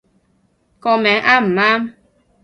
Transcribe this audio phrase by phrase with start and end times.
[0.79, 1.93] 個名啱唔啱